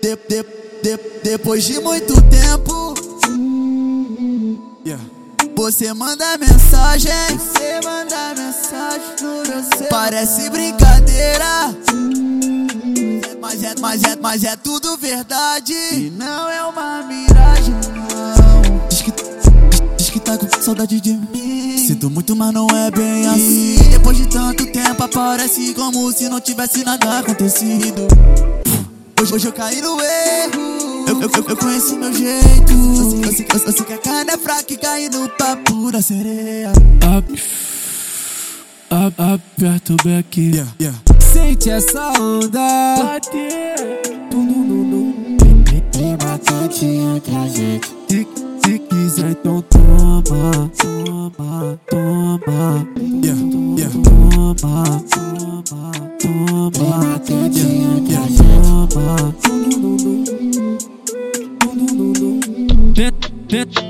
De, 0.00 0.16
de, 0.28 0.42
de, 0.82 0.96
depois 1.24 1.64
de 1.64 1.80
muito 1.80 2.14
tempo, 2.30 2.94
yeah. 4.86 5.04
você 5.56 5.92
manda 5.92 6.38
mensagem. 6.38 7.10
Você 7.36 7.80
manda 7.84 8.34
mensagem 8.36 8.66
Parece 9.90 10.48
brincadeira, 10.50 11.74
mas 13.40 13.62
é, 13.62 13.74
mas 13.80 14.04
é, 14.04 14.16
mas 14.16 14.44
é 14.44 14.54
tudo 14.56 14.96
verdade. 14.96 15.72
E 15.92 16.10
não 16.10 16.48
é 16.48 16.62
uma 16.62 17.02
miragem, 17.02 17.74
não. 17.94 18.88
Diz 18.88 19.02
que, 19.02 19.10
diz, 19.10 19.96
diz 19.96 20.10
que 20.10 20.20
tá 20.20 20.36
com 20.38 20.48
saudade 20.60 21.00
de 21.00 21.14
mim. 21.14 21.55
Sinto 21.86 22.10
muito, 22.10 22.34
mas 22.34 22.52
não 22.52 22.66
é 22.68 22.90
bem 22.90 23.26
assim. 23.28 23.76
Depois 23.90 24.16
de 24.16 24.26
tanto 24.26 24.66
tempo, 24.66 25.02
aparece 25.02 25.72
como 25.74 26.10
se 26.12 26.28
não 26.28 26.40
tivesse 26.40 26.82
nada 26.84 27.20
acontecido. 27.20 28.06
Hoje, 29.20 29.34
hoje 29.34 29.46
eu 29.46 29.52
caí 29.52 29.80
no 29.80 30.00
erro. 30.00 31.06
Eu, 31.08 31.22
eu, 31.22 31.30
eu, 31.48 31.56
conheço 31.56 31.96
meu 31.96 32.12
jeito. 32.12 32.72
Eu, 32.72 33.32
sei- 33.32 33.46
eu, 33.52 33.58
sei- 33.58 33.66
eu, 33.66 33.72
sei 33.72 33.84
que 33.86 33.92
a 33.92 33.98
carne 33.98 34.30
é 34.32 34.36
fraca 34.36 34.72
e 34.72 34.76
caí 34.76 35.08
no 35.08 35.28
papo 35.28 35.92
da 35.92 36.02
sereia. 36.02 36.72
Up, 37.16 37.32
up, 38.90 39.22
aperta 39.22 39.92
o 39.92 39.96
back. 40.04 40.40
Yeah, 40.40 40.72
yeah. 40.80 40.98
Sente 41.32 41.70
essa 41.70 42.10
onda. 42.20 42.96
Bate. 42.98 44.05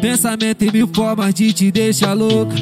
Pensamento 0.00 0.62
em 0.62 0.70
mil 0.72 0.88
formas 0.92 1.32
de 1.34 1.52
te 1.52 1.70
deixar 1.70 2.12
louca. 2.12 2.54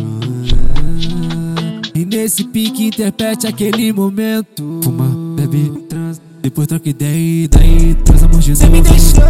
E 1.94 2.04
nesse 2.04 2.44
pique 2.44 2.86
interprete 2.86 3.46
aquele 3.46 3.92
momento. 3.92 4.80
Fuma, 4.82 5.36
bebe, 5.36 5.70
trans. 5.88 6.20
Depois 6.42 6.66
troca 6.66 6.88
ideia 6.88 7.44
e 7.44 7.48
daí 7.48 7.94
traz 8.04 8.22
amor 8.22 8.40
de 8.40 8.54
Cê 8.54 8.66
me 8.68 8.82
deixou 8.82 9.22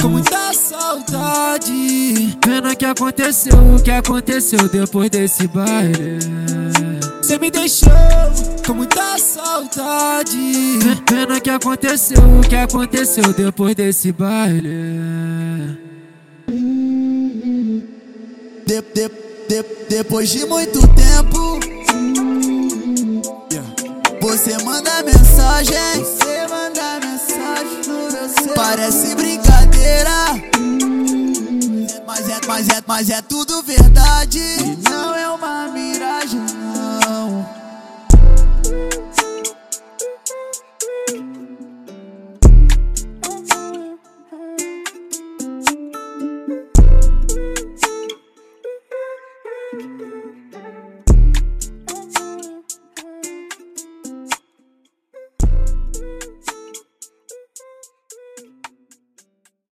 com 0.00 0.08
muita 0.08 0.52
saudade. 0.54 2.38
Pena 2.40 2.74
que 2.74 2.84
aconteceu 2.86 3.52
o 3.74 3.82
que 3.82 3.90
aconteceu 3.90 4.68
depois 4.68 5.10
desse 5.10 5.46
baile. 5.48 6.18
Cê 7.20 7.38
me 7.38 7.50
deixou 7.50 7.90
com 8.66 8.72
muita 8.74 9.18
saudade. 9.18 10.38
Pe- 10.82 11.02
Pena 11.14 11.38
que 11.40 11.50
aconteceu 11.50 12.18
o 12.38 12.40
que 12.48 12.56
aconteceu 12.56 13.32
depois 13.34 13.74
desse 13.74 14.10
baile. 14.12 15.76
De, 18.68 18.82
de, 18.82 19.08
de, 19.48 19.64
depois 19.88 20.28
de 20.28 20.44
muito 20.44 20.80
tempo, 20.88 21.58
você 24.20 24.62
manda 24.62 25.02
mensagem. 25.02 25.74
Você 26.04 26.46
manda 26.48 27.00
mensagem 27.00 27.80
no 27.86 28.12
meu 28.12 28.28
celular. 28.28 28.54
Parece 28.54 29.14
brincadeira. 29.14 30.10
Mas 32.06 32.28
é, 32.28 32.40
mas 32.46 32.68
é, 32.68 32.82
mas 32.86 33.08
é 33.08 33.22
tudo 33.22 33.62
verdade. 33.62 34.42
Não 34.90 35.08